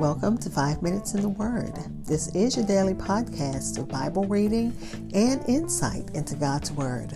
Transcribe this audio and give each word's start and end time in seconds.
Welcome 0.00 0.38
to 0.38 0.48
Five 0.48 0.80
Minutes 0.80 1.12
in 1.12 1.20
the 1.20 1.28
Word. 1.28 1.74
This 2.06 2.34
is 2.34 2.56
your 2.56 2.64
daily 2.64 2.94
podcast 2.94 3.76
of 3.76 3.88
Bible 3.88 4.24
reading 4.24 4.74
and 5.12 5.46
insight 5.46 6.08
into 6.14 6.34
God's 6.34 6.72
Word. 6.72 7.12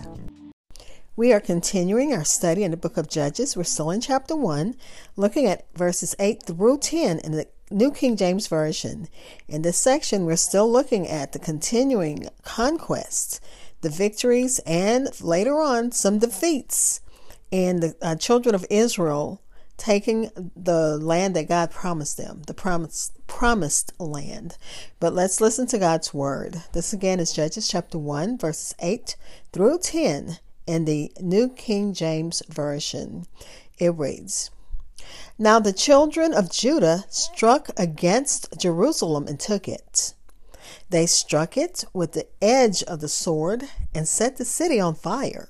We 1.15 1.33
are 1.33 1.39
continuing 1.39 2.13
our 2.13 2.23
study 2.23 2.63
in 2.63 2.69
the 2.69 2.77
book 2.77 2.97
of 2.97 3.09
Judges. 3.09 3.57
We're 3.57 3.63
still 3.63 3.89
in 3.89 3.99
chapter 3.99 4.35
1, 4.35 4.75
looking 5.15 5.47
at 5.47 5.65
verses 5.75 6.15
8 6.19 6.43
through 6.43 6.77
10 6.77 7.17
in 7.17 7.31
the 7.31 7.47
New 7.71 7.91
King 7.91 8.15
James 8.15 8.45
Version. 8.45 9.07
In 9.47 9.63
this 9.63 9.79
section, 9.79 10.25
we're 10.25 10.35
still 10.35 10.71
looking 10.71 11.07
at 11.07 11.31
the 11.31 11.39
continuing 11.39 12.29
conquests, 12.43 13.41
the 13.81 13.89
victories, 13.89 14.59
and 14.67 15.09
later 15.19 15.59
on, 15.61 15.91
some 15.91 16.19
defeats 16.19 17.01
in 17.49 17.79
the 17.79 17.95
uh, 18.03 18.15
children 18.15 18.53
of 18.53 18.67
Israel 18.69 19.41
taking 19.77 20.29
the 20.55 20.97
land 20.97 21.35
that 21.35 21.49
God 21.49 21.71
promised 21.71 22.17
them, 22.17 22.43
the 22.47 22.53
promised 22.53 23.15
promised 23.27 23.91
land. 23.99 24.57
But 24.99 25.13
let's 25.13 25.41
listen 25.41 25.67
to 25.67 25.77
God's 25.77 26.13
word. 26.13 26.63
This 26.73 26.93
again 26.93 27.19
is 27.19 27.33
Judges 27.33 27.67
chapter 27.67 27.97
1 27.97 28.37
verses 28.37 28.75
8 28.79 29.15
through 29.51 29.79
10 29.79 30.39
in 30.67 30.85
the 30.85 31.11
New 31.19 31.49
King 31.49 31.93
James 31.93 32.41
Version. 32.47 33.25
It 33.77 33.93
reads, 33.95 34.51
Now 35.37 35.59
the 35.59 35.73
children 35.73 36.33
of 36.33 36.51
Judah 36.51 37.05
struck 37.09 37.69
against 37.77 38.57
Jerusalem 38.57 39.27
and 39.27 39.39
took 39.39 39.67
it. 39.67 40.13
They 40.89 41.05
struck 41.05 41.57
it 41.57 41.85
with 41.93 42.13
the 42.13 42.27
edge 42.41 42.83
of 42.83 42.99
the 42.99 43.09
sword 43.09 43.65
and 43.93 44.07
set 44.07 44.37
the 44.37 44.45
city 44.45 44.79
on 44.79 44.95
fire. 44.95 45.49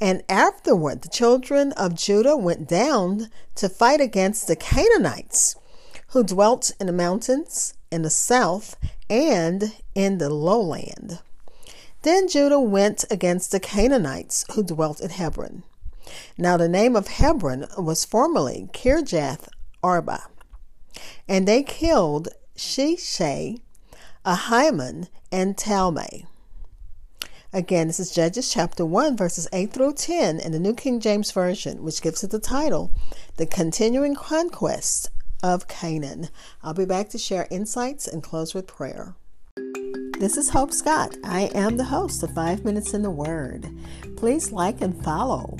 And 0.00 0.22
afterward, 0.28 1.02
the 1.02 1.08
children 1.08 1.72
of 1.72 1.94
Judah 1.94 2.36
went 2.36 2.68
down 2.68 3.28
to 3.56 3.68
fight 3.68 4.00
against 4.00 4.46
the 4.46 4.56
Canaanites 4.56 5.56
who 6.08 6.24
dwelt 6.24 6.72
in 6.80 6.86
the 6.86 6.92
mountains 6.92 7.74
in 7.90 8.02
the 8.02 8.10
south 8.10 8.76
and 9.08 9.74
in 9.94 10.18
the 10.18 10.30
lowland. 10.30 11.20
Then 12.02 12.28
Judah 12.28 12.60
went 12.60 13.04
against 13.10 13.52
the 13.52 13.60
Canaanites 13.60 14.44
who 14.54 14.62
dwelt 14.62 15.00
in 15.00 15.10
Hebron. 15.10 15.64
Now 16.38 16.56
the 16.56 16.68
name 16.68 16.96
of 16.96 17.08
Hebron 17.08 17.66
was 17.76 18.04
formerly 18.04 18.68
Kirjath 18.72 19.48
Arba. 19.82 20.24
And 21.28 21.46
they 21.46 21.62
killed 21.62 22.28
Sheshai, 22.56 23.60
Ahiman, 24.24 25.08
and 25.30 25.56
Talmai. 25.56 26.26
Again, 27.52 27.88
this 27.88 27.98
is 27.98 28.12
Judges 28.12 28.48
chapter 28.48 28.86
1, 28.86 29.16
verses 29.16 29.48
8 29.52 29.72
through 29.72 29.94
10 29.94 30.38
in 30.38 30.52
the 30.52 30.60
New 30.60 30.72
King 30.72 31.00
James 31.00 31.32
Version, 31.32 31.82
which 31.82 32.00
gives 32.00 32.22
it 32.22 32.30
the 32.30 32.38
title, 32.38 32.92
The 33.38 33.46
Continuing 33.46 34.14
Conquest 34.14 35.10
of 35.42 35.66
Canaan. 35.66 36.28
I'll 36.62 36.74
be 36.74 36.84
back 36.84 37.08
to 37.08 37.18
share 37.18 37.48
insights 37.50 38.06
and 38.06 38.22
close 38.22 38.54
with 38.54 38.68
prayer. 38.68 39.16
This 40.20 40.36
is 40.36 40.50
Hope 40.50 40.72
Scott. 40.72 41.16
I 41.24 41.50
am 41.52 41.76
the 41.76 41.82
host 41.82 42.22
of 42.22 42.32
Five 42.34 42.64
Minutes 42.64 42.94
in 42.94 43.02
the 43.02 43.10
Word. 43.10 43.68
Please 44.16 44.52
like 44.52 44.80
and 44.80 45.02
follow 45.02 45.56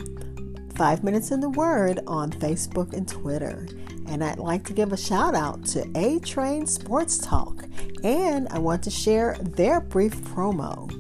Five 0.77 1.03
Minutes 1.03 1.33
in 1.33 1.41
the 1.41 1.51
Word 1.51 1.99
on 2.07 2.31
Facebook 2.31 2.93
and 2.93 3.09
Twitter. 3.09 3.67
And 4.07 4.23
I'd 4.23 4.39
like 4.39 4.63
to 4.67 4.73
give 4.73 4.93
a 4.93 4.97
shout 4.97 5.35
out 5.35 5.65
to 5.67 5.91
A 5.97 6.21
Train 6.21 6.69
Sports 6.69 7.19
Talk. 7.19 7.65
And 8.05 8.47
I 8.51 8.61
want 8.61 8.85
to 8.85 8.91
share 8.91 9.37
their 9.41 9.81
brief 9.81 10.15
promo. 10.21 11.00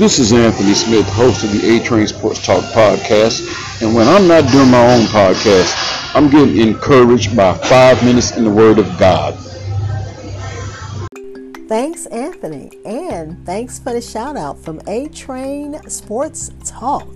This 0.00 0.18
is 0.18 0.32
Anthony 0.32 0.72
Smith, 0.72 1.06
host 1.10 1.44
of 1.44 1.52
the 1.52 1.76
A 1.76 1.84
Train 1.84 2.06
Sports 2.06 2.42
Talk 2.42 2.64
podcast. 2.72 3.82
And 3.82 3.94
when 3.94 4.08
I'm 4.08 4.26
not 4.26 4.50
doing 4.50 4.70
my 4.70 4.94
own 4.94 5.02
podcast, 5.02 6.14
I'm 6.14 6.30
getting 6.30 6.56
encouraged 6.56 7.36
by 7.36 7.52
five 7.52 8.02
minutes 8.02 8.34
in 8.34 8.44
the 8.44 8.50
Word 8.50 8.78
of 8.78 8.86
God. 8.98 9.34
Thanks, 11.68 12.06
Anthony. 12.06 12.70
And 12.86 13.44
thanks 13.44 13.78
for 13.78 13.92
the 13.92 14.00
shout 14.00 14.38
out 14.38 14.58
from 14.58 14.80
A 14.86 15.08
Train 15.08 15.78
Sports 15.90 16.50
Talk. 16.64 17.06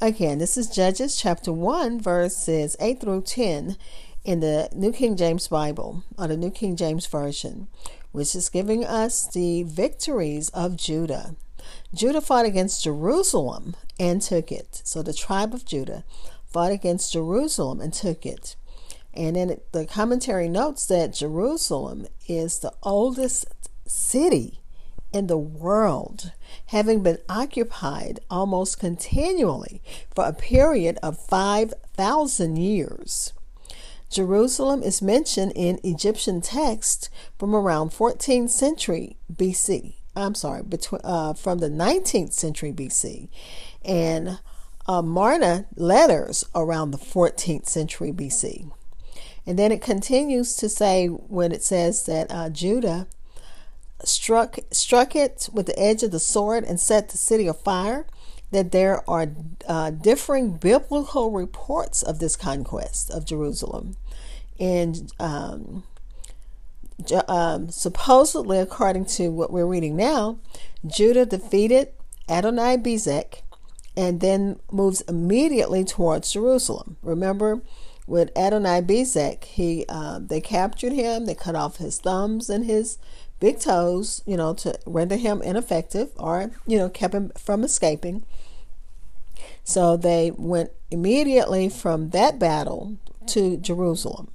Again, 0.00 0.38
this 0.38 0.56
is 0.56 0.68
Judges 0.68 1.16
chapter 1.16 1.52
1, 1.52 2.00
verses 2.00 2.76
8 2.78 3.00
through 3.00 3.22
10 3.22 3.76
in 4.24 4.38
the 4.38 4.68
New 4.72 4.92
King 4.92 5.16
James 5.16 5.48
Bible, 5.48 6.04
or 6.16 6.28
the 6.28 6.36
New 6.36 6.52
King 6.52 6.76
James 6.76 7.06
Version 7.08 7.66
which 8.14 8.36
is 8.36 8.48
giving 8.48 8.84
us 8.84 9.26
the 9.26 9.64
victories 9.64 10.48
of 10.50 10.76
Judah. 10.76 11.34
Judah 11.92 12.20
fought 12.20 12.46
against 12.46 12.84
Jerusalem 12.84 13.74
and 13.98 14.22
took 14.22 14.52
it. 14.52 14.82
So 14.84 15.02
the 15.02 15.12
tribe 15.12 15.52
of 15.52 15.64
Judah 15.64 16.04
fought 16.46 16.70
against 16.70 17.12
Jerusalem 17.12 17.80
and 17.80 17.92
took 17.92 18.24
it. 18.24 18.54
And 19.12 19.34
then 19.34 19.58
the 19.72 19.84
commentary 19.84 20.48
notes 20.48 20.86
that 20.86 21.14
Jerusalem 21.14 22.06
is 22.28 22.60
the 22.60 22.72
oldest 22.84 23.46
city 23.84 24.60
in 25.12 25.26
the 25.26 25.36
world, 25.36 26.30
having 26.66 27.02
been 27.02 27.18
occupied 27.28 28.20
almost 28.30 28.78
continually 28.78 29.82
for 30.14 30.24
a 30.24 30.32
period 30.32 30.98
of 31.02 31.18
5,000 31.18 32.56
years. 32.58 33.32
Jerusalem 34.14 34.84
is 34.84 35.02
mentioned 35.02 35.52
in 35.56 35.80
Egyptian 35.82 36.40
texts 36.40 37.10
from 37.36 37.52
around 37.52 37.90
14th 37.90 38.50
century 38.50 39.16
BC. 39.34 39.94
I'm 40.14 40.36
sorry, 40.36 40.62
between 40.62 41.00
uh, 41.02 41.34
from 41.34 41.58
the 41.58 41.68
19th 41.68 42.32
century 42.32 42.72
BC, 42.72 43.28
and 43.84 44.38
uh, 44.86 45.02
Marna 45.02 45.66
letters 45.74 46.44
around 46.54 46.92
the 46.92 46.98
14th 46.98 47.66
century 47.66 48.12
BC. 48.12 48.70
And 49.46 49.58
then 49.58 49.72
it 49.72 49.82
continues 49.82 50.54
to 50.56 50.68
say 50.68 51.08
when 51.08 51.50
it 51.50 51.64
says 51.64 52.06
that 52.06 52.30
uh, 52.30 52.50
Judah 52.50 53.08
struck 54.04 54.58
struck 54.70 55.16
it 55.16 55.48
with 55.52 55.66
the 55.66 55.78
edge 55.78 56.04
of 56.04 56.12
the 56.12 56.20
sword 56.20 56.62
and 56.62 56.78
set 56.78 57.08
the 57.08 57.18
city 57.18 57.48
afire. 57.48 58.06
That 58.54 58.70
there 58.70 59.02
are 59.10 59.26
uh, 59.66 59.90
differing 59.90 60.58
biblical 60.58 61.32
reports 61.32 62.02
of 62.02 62.20
this 62.20 62.36
conquest 62.36 63.10
of 63.10 63.26
Jerusalem 63.26 63.96
and 64.60 65.12
um, 65.18 65.82
um, 67.28 67.70
supposedly, 67.70 68.58
according 68.58 69.06
to 69.06 69.28
what 69.28 69.52
we're 69.52 69.66
reading 69.66 69.96
now, 69.96 70.38
Judah 70.86 71.26
defeated 71.26 71.88
Adoni-Bezek 72.28 73.42
and 73.96 74.20
then 74.20 74.60
moves 74.70 75.00
immediately 75.02 75.84
towards 75.84 76.32
Jerusalem. 76.32 76.96
Remember, 77.02 77.62
with 78.06 78.32
Adoni-Bezek, 78.34 79.44
he 79.44 79.84
uh, 79.88 80.18
they 80.20 80.40
captured 80.40 80.92
him. 80.92 81.26
They 81.26 81.34
cut 81.34 81.54
off 81.54 81.76
his 81.76 81.98
thumbs 81.98 82.50
and 82.50 82.64
his 82.64 82.98
big 83.40 83.60
toes, 83.60 84.22
you 84.26 84.36
know, 84.36 84.54
to 84.54 84.78
render 84.86 85.16
him 85.16 85.42
ineffective, 85.42 86.10
or 86.16 86.50
you 86.66 86.78
know, 86.78 86.88
kept 86.88 87.14
him 87.14 87.32
from 87.36 87.64
escaping. 87.64 88.24
So 89.64 89.96
they 89.96 90.30
went 90.30 90.70
immediately 90.90 91.68
from 91.68 92.10
that 92.10 92.38
battle 92.38 92.98
to 93.28 93.56
Jerusalem 93.56 94.30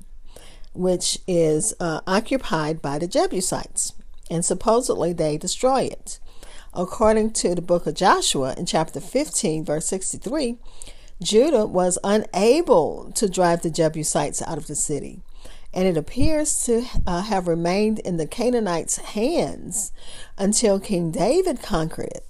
which 0.73 1.19
is 1.27 1.73
uh, 1.79 2.01
occupied 2.07 2.81
by 2.81 2.99
the 2.99 3.07
Jebusites, 3.07 3.93
and 4.29 4.45
supposedly 4.45 5.13
they 5.13 5.37
destroy 5.37 5.83
it. 5.83 6.19
According 6.73 7.31
to 7.33 7.55
the 7.55 7.61
book 7.61 7.87
of 7.87 7.95
Joshua 7.95 8.53
in 8.57 8.65
chapter 8.65 8.99
15, 8.99 9.65
verse 9.65 9.87
63, 9.87 10.57
Judah 11.21 11.65
was 11.65 11.97
unable 12.03 13.11
to 13.15 13.29
drive 13.29 13.61
the 13.61 13.69
Jebusites 13.69 14.41
out 14.41 14.57
of 14.57 14.67
the 14.67 14.75
city, 14.75 15.21
and 15.73 15.85
it 15.85 15.97
appears 15.97 16.63
to 16.65 16.85
uh, 17.05 17.23
have 17.23 17.47
remained 17.47 17.99
in 17.99 18.15
the 18.15 18.27
Canaanites' 18.27 18.97
hands 18.97 19.91
until 20.37 20.79
King 20.79 21.11
David 21.11 21.61
conquered 21.61 22.07
it. 22.15 22.25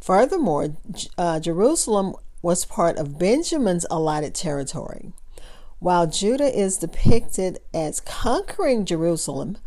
Furthermore, 0.00 0.76
uh, 1.16 1.38
Jerusalem 1.38 2.14
was 2.42 2.64
part 2.64 2.96
of 2.98 3.20
Benjamin's 3.20 3.86
allotted 3.88 4.34
territory. 4.34 5.12
While 5.78 6.08
Judah 6.08 6.52
is 6.56 6.78
depicted 6.78 7.60
as 7.72 8.00
conquering 8.00 8.84
Jerusalem, 8.84 9.58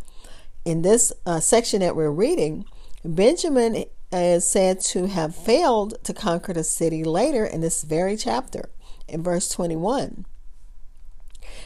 in 0.66 0.82
this 0.82 1.14
uh, 1.26 1.40
section 1.40 1.80
that 1.80 1.96
we're 1.96 2.12
reading, 2.12 2.66
Benjamin 3.06 3.86
is 4.24 4.48
said 4.48 4.80
to 4.82 5.08
have 5.08 5.36
failed 5.36 5.96
to 6.04 6.14
conquer 6.14 6.54
the 6.54 6.64
city 6.64 7.04
later 7.04 7.46
in 7.46 7.62
this 7.62 7.84
very 7.84 8.16
chapter, 8.16 8.70
in 9.08 9.24
verse 9.24 9.50
21. 9.50 10.26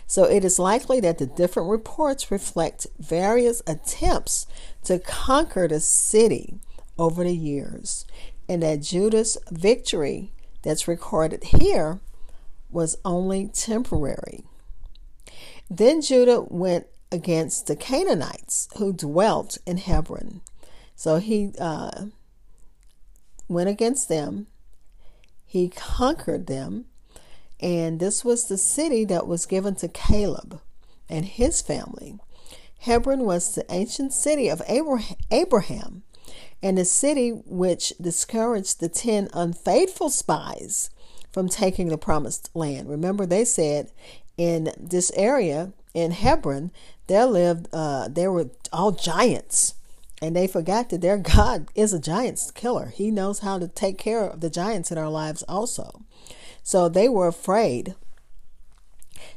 So 0.07 0.23
it 0.23 0.43
is 0.43 0.59
likely 0.59 0.99
that 1.01 1.17
the 1.17 1.25
different 1.25 1.69
reports 1.69 2.31
reflect 2.31 2.87
various 2.97 3.61
attempts 3.67 4.47
to 4.83 4.99
conquer 4.99 5.67
the 5.67 5.79
city 5.79 6.59
over 6.97 7.23
the 7.23 7.35
years, 7.35 8.05
and 8.47 8.63
that 8.63 8.81
Judah's 8.81 9.37
victory 9.51 10.31
that's 10.63 10.87
recorded 10.87 11.43
here 11.45 11.99
was 12.69 12.97
only 13.05 13.47
temporary. 13.47 14.43
Then 15.69 16.01
Judah 16.01 16.41
went 16.41 16.87
against 17.11 17.67
the 17.67 17.75
Canaanites 17.75 18.67
who 18.77 18.93
dwelt 18.93 19.57
in 19.65 19.77
Hebron. 19.77 20.41
So 20.95 21.17
he 21.17 21.53
uh, 21.59 22.05
went 23.49 23.69
against 23.69 24.07
them, 24.07 24.47
he 25.45 25.67
conquered 25.67 26.47
them, 26.47 26.85
And 27.59 27.99
this 27.99 28.23
was 28.23 28.47
the 28.47 28.57
city 28.57 29.03
that 29.05 29.27
was 29.27 29.45
given 29.45 29.75
to 29.75 29.87
Caleb 29.87 30.61
and 31.09 31.25
his 31.25 31.61
family. 31.61 32.19
Hebron 32.81 33.25
was 33.25 33.53
the 33.53 33.65
ancient 33.69 34.13
city 34.13 34.47
of 34.47 34.61
Abraham 35.31 36.03
and 36.61 36.77
the 36.77 36.85
city 36.85 37.31
which 37.45 37.93
discouraged 37.99 38.79
the 38.79 38.89
ten 38.89 39.27
unfaithful 39.33 40.09
spies 40.09 40.89
from 41.31 41.49
taking 41.49 41.89
the 41.89 41.97
promised 41.97 42.49
land. 42.53 42.89
Remember, 42.89 43.25
they 43.25 43.45
said 43.45 43.91
in 44.37 44.71
this 44.77 45.11
area 45.15 45.73
in 45.93 46.11
Hebron, 46.11 46.71
there 47.07 47.25
lived, 47.25 47.67
uh, 47.73 48.07
there 48.07 48.31
were 48.31 48.49
all 48.71 48.91
giants. 48.91 49.73
And 50.21 50.35
they 50.35 50.47
forgot 50.47 50.89
that 50.89 51.01
their 51.01 51.17
God 51.17 51.69
is 51.75 51.93
a 51.93 51.99
giant's 51.99 52.51
killer. 52.51 52.87
He 52.93 53.09
knows 53.11 53.39
how 53.39 53.57
to 53.57 53.67
take 53.67 53.97
care 53.97 54.27
of 54.27 54.41
the 54.41 54.49
giants 54.49 54.91
in 54.91 54.97
our 54.97 55.09
lives 55.09 55.43
also. 55.43 56.03
So 56.61 56.89
they 56.89 57.07
were 57.07 57.27
afraid 57.27 57.95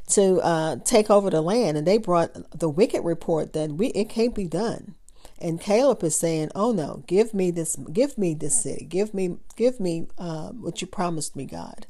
to 0.09 0.39
uh, 0.41 0.77
take 0.83 1.09
over 1.09 1.29
the 1.29 1.41
land, 1.41 1.77
and 1.77 1.87
they 1.87 1.97
brought 1.97 2.33
the 2.57 2.69
wicked 2.69 3.03
report 3.03 3.53
that 3.53 3.71
we 3.71 3.87
it 3.87 4.09
can't 4.09 4.35
be 4.35 4.47
done. 4.47 4.95
And 5.39 5.59
Caleb 5.59 6.03
is 6.03 6.15
saying, 6.15 6.51
"Oh 6.53 6.71
no, 6.71 7.03
give 7.07 7.33
me 7.33 7.51
this, 7.51 7.75
give 7.75 8.17
me 8.17 8.33
this 8.33 8.61
city, 8.61 8.85
give 8.85 9.13
me, 9.13 9.37
give 9.55 9.79
me 9.79 10.07
uh, 10.17 10.49
what 10.49 10.81
you 10.81 10.87
promised 10.87 11.35
me, 11.35 11.45
God." 11.45 11.87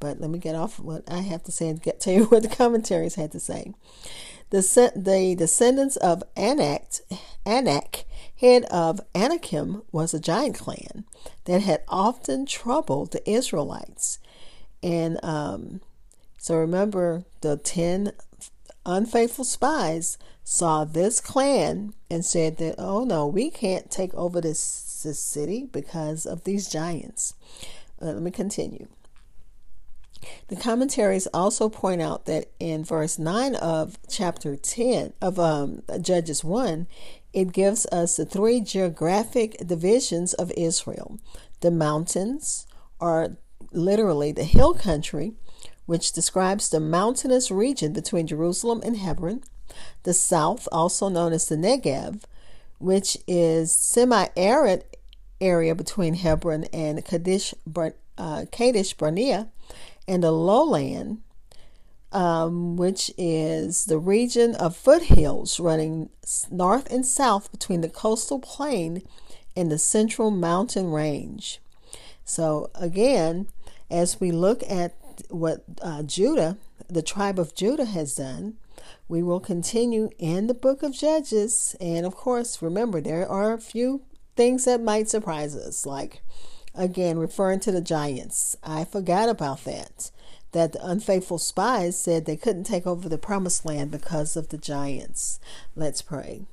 But 0.00 0.20
let 0.20 0.30
me 0.30 0.38
get 0.38 0.54
off 0.54 0.78
what 0.78 1.10
I 1.10 1.20
have 1.20 1.42
to 1.44 1.52
say 1.52 1.68
and 1.68 1.82
get 1.82 2.00
to 2.00 2.12
you 2.12 2.24
what 2.26 2.42
the 2.42 2.48
commentaries 2.48 3.16
had 3.16 3.32
to 3.32 3.40
say. 3.40 3.74
The, 4.50 4.92
the 4.96 5.34
descendants 5.34 5.96
of 5.96 6.22
Anak, 6.36 6.84
Anak, 7.44 8.04
head 8.40 8.64
of 8.64 9.00
Anakim, 9.14 9.82
was 9.92 10.14
a 10.14 10.20
giant 10.20 10.56
clan 10.56 11.04
that 11.44 11.62
had 11.62 11.82
often 11.88 12.46
troubled 12.46 13.12
the 13.12 13.30
Israelites. 13.30 14.18
And 14.82 15.22
um, 15.24 15.80
so 16.38 16.56
remember, 16.56 17.24
the 17.40 17.56
10 17.56 18.12
unfaithful 18.86 19.44
spies 19.44 20.18
saw 20.44 20.84
this 20.84 21.20
clan 21.20 21.92
and 22.10 22.24
said 22.24 22.56
that, 22.58 22.76
oh 22.78 23.04
no, 23.04 23.26
we 23.26 23.50
can't 23.50 23.90
take 23.90 24.14
over 24.14 24.40
this, 24.40 25.02
this 25.02 25.20
city 25.20 25.68
because 25.70 26.24
of 26.24 26.44
these 26.44 26.68
giants. 26.68 27.34
Uh, 28.00 28.06
let 28.06 28.22
me 28.22 28.30
continue. 28.30 28.86
The 30.48 30.56
commentaries 30.56 31.28
also 31.34 31.68
point 31.68 32.00
out 32.00 32.26
that 32.26 32.50
in 32.58 32.84
verse 32.84 33.18
9 33.18 33.54
of 33.56 33.98
chapter 34.08 34.56
10 34.56 35.12
of 35.20 35.38
um, 35.38 35.82
Judges 36.00 36.42
1, 36.42 36.86
it 37.38 37.52
gives 37.52 37.86
us 37.92 38.16
the 38.16 38.24
three 38.24 38.60
geographic 38.60 39.58
divisions 39.64 40.34
of 40.34 40.50
Israel. 40.56 41.20
The 41.60 41.70
mountains 41.70 42.66
are 43.00 43.36
literally 43.70 44.32
the 44.32 44.42
hill 44.42 44.74
country, 44.74 45.34
which 45.86 46.10
describes 46.10 46.68
the 46.68 46.80
mountainous 46.80 47.48
region 47.52 47.92
between 47.92 48.26
Jerusalem 48.26 48.82
and 48.84 48.96
Hebron. 48.96 49.42
The 50.02 50.14
south, 50.14 50.66
also 50.72 51.08
known 51.08 51.32
as 51.32 51.46
the 51.48 51.54
Negev, 51.54 52.24
which 52.80 53.16
is 53.28 53.72
semi-arid 53.72 54.82
area 55.40 55.76
between 55.76 56.14
Hebron 56.14 56.64
and 56.72 57.04
Kadesh, 57.04 57.54
uh, 58.18 58.46
Kadesh 58.50 58.94
Barnea, 58.94 59.48
and 60.08 60.24
the 60.24 60.32
lowland, 60.32 61.18
um, 62.12 62.76
which 62.76 63.10
is 63.18 63.84
the 63.84 63.98
region 63.98 64.54
of 64.54 64.76
foothills 64.76 65.60
running 65.60 66.10
north 66.50 66.90
and 66.90 67.04
south 67.04 67.50
between 67.50 67.80
the 67.80 67.88
coastal 67.88 68.38
plain 68.38 69.02
and 69.56 69.70
the 69.70 69.78
central 69.78 70.30
mountain 70.30 70.90
range. 70.90 71.60
So, 72.24 72.70
again, 72.74 73.48
as 73.90 74.20
we 74.20 74.30
look 74.30 74.62
at 74.68 74.94
what 75.30 75.64
uh, 75.82 76.02
Judah, 76.02 76.56
the 76.88 77.02
tribe 77.02 77.38
of 77.38 77.54
Judah, 77.54 77.86
has 77.86 78.14
done, 78.14 78.56
we 79.08 79.22
will 79.22 79.40
continue 79.40 80.10
in 80.18 80.46
the 80.46 80.54
book 80.54 80.82
of 80.82 80.92
Judges. 80.92 81.74
And 81.80 82.06
of 82.06 82.14
course, 82.14 82.62
remember, 82.62 83.00
there 83.00 83.28
are 83.28 83.52
a 83.52 83.60
few 83.60 84.02
things 84.36 84.64
that 84.66 84.80
might 84.80 85.08
surprise 85.08 85.56
us, 85.56 85.84
like 85.84 86.22
again, 86.74 87.18
referring 87.18 87.60
to 87.60 87.72
the 87.72 87.80
giants. 87.80 88.56
I 88.62 88.84
forgot 88.84 89.28
about 89.28 89.64
that. 89.64 90.10
That 90.52 90.72
the 90.72 90.86
unfaithful 90.86 91.38
spies 91.38 92.00
said 92.00 92.24
they 92.24 92.36
couldn't 92.36 92.64
take 92.64 92.86
over 92.86 93.08
the 93.08 93.18
promised 93.18 93.66
land 93.66 93.90
because 93.90 94.36
of 94.36 94.48
the 94.48 94.58
giants. 94.58 95.40
Let's 95.76 96.02
pray. 96.02 96.46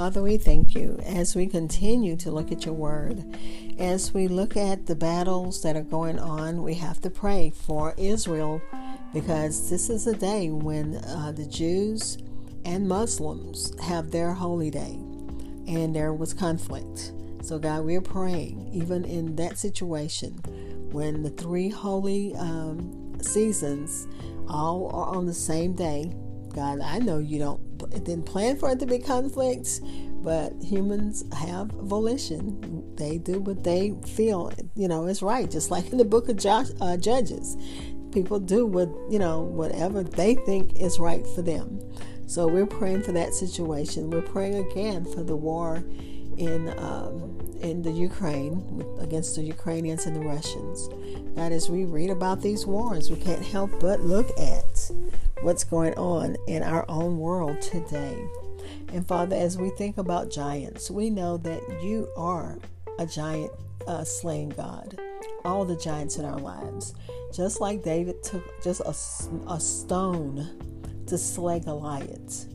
Father, 0.00 0.22
we 0.22 0.38
thank 0.38 0.74
you 0.74 0.98
as 1.04 1.36
we 1.36 1.46
continue 1.46 2.16
to 2.16 2.30
look 2.30 2.50
at 2.50 2.64
your 2.64 2.72
word. 2.72 3.22
As 3.78 4.14
we 4.14 4.28
look 4.28 4.56
at 4.56 4.86
the 4.86 4.94
battles 4.94 5.60
that 5.60 5.76
are 5.76 5.82
going 5.82 6.18
on, 6.18 6.62
we 6.62 6.72
have 6.76 7.02
to 7.02 7.10
pray 7.10 7.52
for 7.54 7.92
Israel 7.98 8.62
because 9.12 9.68
this 9.68 9.90
is 9.90 10.06
a 10.06 10.14
day 10.14 10.48
when 10.48 10.96
uh, 10.96 11.32
the 11.36 11.44
Jews 11.44 12.16
and 12.64 12.88
Muslims 12.88 13.78
have 13.82 14.10
their 14.10 14.32
holy 14.32 14.70
day 14.70 14.98
and 15.66 15.94
there 15.94 16.14
was 16.14 16.32
conflict. 16.32 17.12
So, 17.42 17.58
God, 17.58 17.84
we're 17.84 18.00
praying, 18.00 18.70
even 18.72 19.04
in 19.04 19.36
that 19.36 19.58
situation, 19.58 20.32
when 20.92 21.22
the 21.22 21.30
three 21.30 21.68
holy 21.68 22.34
um, 22.36 23.16
seasons 23.22 24.06
all 24.48 24.90
are 24.94 25.14
on 25.16 25.26
the 25.26 25.34
same 25.34 25.74
day, 25.74 26.12
God, 26.54 26.80
I 26.80 26.98
know 26.98 27.18
you 27.18 27.38
don't 27.38 27.60
didn't 28.04 28.24
plan 28.24 28.56
for 28.56 28.70
it 28.70 28.78
to 28.80 28.86
be 28.86 28.98
conflicts, 28.98 29.80
but 30.22 30.52
humans 30.62 31.24
have 31.34 31.68
volition. 31.68 32.94
They 32.96 33.18
do 33.18 33.40
what 33.40 33.64
they 33.64 33.94
feel, 34.06 34.52
you 34.74 34.88
know, 34.88 35.06
is 35.06 35.22
right. 35.22 35.50
Just 35.50 35.70
like 35.70 35.90
in 35.90 35.98
the 35.98 36.04
book 36.04 36.28
of 36.28 36.36
Josh, 36.36 36.66
uh, 36.80 36.96
Judges, 36.96 37.56
people 38.12 38.38
do 38.38 38.66
what 38.66 38.88
you 39.10 39.18
know 39.18 39.40
whatever 39.40 40.02
they 40.02 40.34
think 40.34 40.76
is 40.78 40.98
right 40.98 41.26
for 41.34 41.42
them. 41.42 41.80
So 42.26 42.46
we're 42.46 42.66
praying 42.66 43.02
for 43.02 43.12
that 43.12 43.34
situation. 43.34 44.10
We're 44.10 44.22
praying 44.22 44.56
again 44.70 45.04
for 45.04 45.22
the 45.22 45.36
war 45.36 45.84
in 46.36 46.68
um, 46.78 47.40
in 47.60 47.82
the 47.82 47.90
Ukraine 47.90 48.84
against 49.00 49.36
the 49.36 49.42
Ukrainians 49.42 50.06
and 50.06 50.16
the 50.16 50.20
Russians. 50.20 50.88
God, 51.36 51.52
as 51.52 51.68
we 51.68 51.84
read 51.84 52.10
about 52.10 52.40
these 52.40 52.66
wars, 52.66 53.10
we 53.10 53.16
can't 53.16 53.44
help 53.44 53.70
but 53.80 54.00
look 54.00 54.30
at 54.38 54.90
what's 55.42 55.64
going 55.64 55.94
on 55.94 56.36
in 56.48 56.62
our 56.62 56.84
own 56.88 57.18
world 57.18 57.60
today. 57.60 58.16
And 58.92 59.06
Father, 59.06 59.36
as 59.36 59.56
we 59.56 59.70
think 59.70 59.98
about 59.98 60.30
giants, 60.30 60.90
we 60.90 61.10
know 61.10 61.36
that 61.38 61.62
you 61.82 62.08
are 62.16 62.58
a 62.98 63.06
giant 63.06 63.52
uh, 63.86 64.04
slaying 64.04 64.50
God. 64.50 64.98
All 65.44 65.64
the 65.64 65.76
giants 65.76 66.16
in 66.16 66.24
our 66.24 66.38
lives. 66.38 66.94
Just 67.32 67.60
like 67.60 67.82
David 67.82 68.22
took 68.22 68.62
just 68.62 68.80
a, 68.80 68.94
a 69.50 69.60
stone 69.60 70.48
to 71.06 71.16
slay 71.16 71.60
Goliath. 71.60 72.46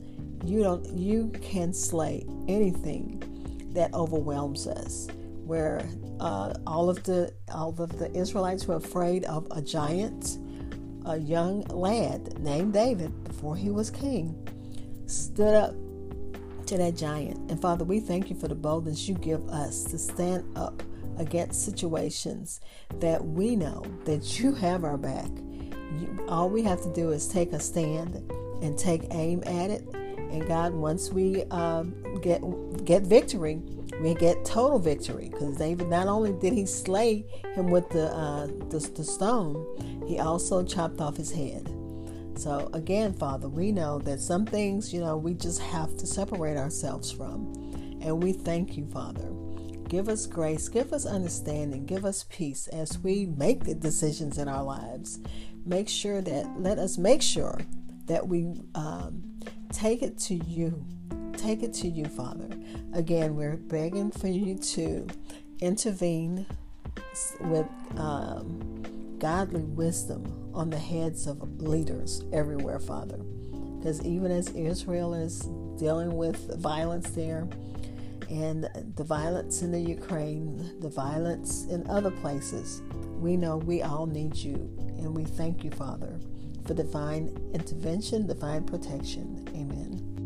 You 0.44 0.62
don't 0.62 0.86
you 0.96 1.32
can 1.42 1.72
slay 1.72 2.24
anything 2.46 3.35
that 3.76 3.94
overwhelms 3.94 4.66
us. 4.66 5.08
Where 5.44 5.88
uh, 6.18 6.54
all 6.66 6.90
of 6.90 7.04
the 7.04 7.32
all 7.52 7.74
of 7.80 7.98
the 7.98 8.10
Israelites 8.16 8.66
were 8.66 8.74
afraid 8.76 9.24
of 9.26 9.46
a 9.52 9.62
giant, 9.62 10.38
a 11.04 11.16
young 11.16 11.62
lad 11.64 12.40
named 12.40 12.72
David 12.72 13.22
before 13.22 13.54
he 13.54 13.70
was 13.70 13.88
king, 13.88 14.36
stood 15.06 15.54
up 15.54 15.74
to 16.66 16.76
that 16.76 16.96
giant. 16.96 17.48
And 17.48 17.62
Father, 17.62 17.84
we 17.84 18.00
thank 18.00 18.28
you 18.28 18.34
for 18.34 18.48
the 18.48 18.56
boldness 18.56 19.08
you 19.08 19.14
give 19.14 19.48
us 19.48 19.84
to 19.84 19.98
stand 19.98 20.44
up 20.56 20.82
against 21.18 21.64
situations 21.64 22.60
that 22.98 23.24
we 23.24 23.56
know 23.56 23.84
that 24.04 24.40
you 24.40 24.52
have 24.52 24.84
our 24.84 24.98
back. 24.98 25.30
You, 26.00 26.26
all 26.28 26.50
we 26.50 26.62
have 26.62 26.82
to 26.82 26.92
do 26.92 27.10
is 27.10 27.28
take 27.28 27.52
a 27.52 27.60
stand 27.60 28.16
and 28.62 28.76
take 28.76 29.06
aim 29.12 29.42
at 29.46 29.70
it. 29.70 29.86
And 29.94 30.46
God, 30.48 30.74
once 30.74 31.12
we 31.12 31.44
um, 31.44 31.94
get 32.18 32.40
get 32.84 33.02
victory, 33.02 33.60
we 34.00 34.14
get 34.14 34.44
total 34.44 34.78
victory 34.78 35.28
because 35.30 35.56
David 35.56 35.88
not 35.88 36.06
only 36.06 36.32
did 36.32 36.52
he 36.52 36.66
slay 36.66 37.24
him 37.54 37.68
with 37.68 37.88
the, 37.90 38.14
uh, 38.14 38.46
the 38.70 38.90
the 38.94 39.04
stone, 39.04 40.04
he 40.06 40.18
also 40.18 40.62
chopped 40.64 41.00
off 41.00 41.16
his 41.16 41.32
head. 41.32 41.72
So, 42.36 42.68
again, 42.74 43.14
Father, 43.14 43.48
we 43.48 43.72
know 43.72 43.98
that 44.00 44.20
some 44.20 44.44
things, 44.44 44.92
you 44.92 45.00
know, 45.00 45.16
we 45.16 45.32
just 45.32 45.60
have 45.60 45.96
to 45.96 46.06
separate 46.06 46.58
ourselves 46.58 47.10
from. 47.10 47.52
And 48.02 48.22
we 48.22 48.34
thank 48.34 48.76
you, 48.76 48.86
Father. 48.86 49.32
Give 49.88 50.08
us 50.08 50.26
grace, 50.26 50.68
give 50.68 50.92
us 50.92 51.06
understanding, 51.06 51.86
give 51.86 52.04
us 52.04 52.26
peace 52.28 52.68
as 52.68 52.98
we 52.98 53.26
make 53.26 53.64
the 53.64 53.74
decisions 53.74 54.36
in 54.36 54.48
our 54.48 54.62
lives. 54.62 55.18
Make 55.64 55.88
sure 55.88 56.20
that, 56.20 56.60
let 56.60 56.78
us 56.78 56.98
make 56.98 57.22
sure 57.22 57.58
that 58.04 58.28
we 58.28 58.52
um, 58.74 59.22
take 59.72 60.02
it 60.02 60.18
to 60.18 60.34
you 60.34 60.84
take 61.46 61.62
it 61.62 61.72
to 61.72 61.86
you, 61.86 62.06
Father. 62.06 62.48
Again, 62.92 63.36
we're 63.36 63.56
begging 63.56 64.10
for 64.10 64.26
you 64.26 64.56
to 64.56 65.06
intervene 65.60 66.44
with 67.42 67.68
um, 67.96 69.16
godly 69.20 69.62
wisdom 69.62 70.50
on 70.52 70.70
the 70.70 70.78
heads 70.78 71.28
of 71.28 71.40
leaders 71.62 72.24
everywhere, 72.32 72.80
Father. 72.80 73.18
Because 73.78 74.04
even 74.04 74.32
as 74.32 74.48
Israel 74.50 75.14
is 75.14 75.42
dealing 75.78 76.16
with 76.16 76.58
violence 76.60 77.10
there, 77.10 77.48
and 78.28 78.68
the 78.96 79.04
violence 79.04 79.62
in 79.62 79.70
the 79.70 79.78
Ukraine, 79.78 80.80
the 80.80 80.88
violence 80.88 81.66
in 81.66 81.88
other 81.88 82.10
places, 82.10 82.82
we 83.20 83.36
know 83.36 83.56
we 83.56 83.82
all 83.82 84.06
need 84.06 84.34
you. 84.34 84.54
And 84.98 85.14
we 85.14 85.24
thank 85.24 85.62
you, 85.62 85.70
Father, 85.70 86.18
for 86.66 86.74
divine 86.74 87.38
intervention, 87.54 88.26
divine 88.26 88.64
protection. 88.64 89.46
Amen. 89.54 90.25